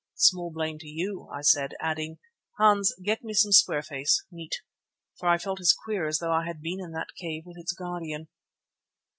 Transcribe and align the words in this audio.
"Small 0.15 0.51
blame 0.51 0.79
to 0.79 0.87
you," 0.87 1.29
I 1.31 1.41
said, 1.41 1.75
adding: 1.79 2.17
"Hans, 2.57 2.91
give 3.05 3.21
me 3.21 3.35
some 3.35 3.51
square 3.51 3.83
face 3.83 4.25
neat." 4.31 4.55
For 5.19 5.29
I 5.29 5.37
felt 5.37 5.59
as 5.59 5.73
queer 5.85 6.07
as 6.07 6.17
though 6.17 6.31
I 6.31 6.37
also 6.37 6.47
had 6.47 6.61
been 6.63 6.79
in 6.81 6.91
that 6.93 7.13
cave 7.19 7.43
with 7.45 7.59
its 7.59 7.73
guardian. 7.73 8.27